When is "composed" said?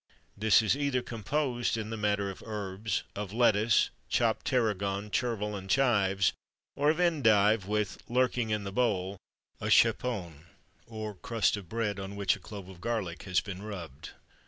1.03-1.77